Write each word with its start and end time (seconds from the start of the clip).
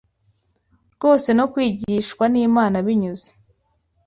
rwose 0.95 1.29
no 1.37 1.45
kwigishwa 1.51 2.25
n’Imana 2.33 2.77
binyuze 2.85 3.29